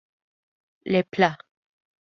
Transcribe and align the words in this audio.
Le 0.83 1.03
Pla 1.03 1.37